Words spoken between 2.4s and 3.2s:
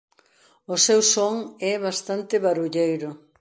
barulleiro.